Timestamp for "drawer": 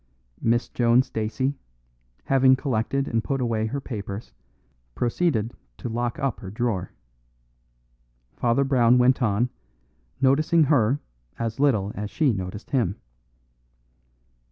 6.49-6.91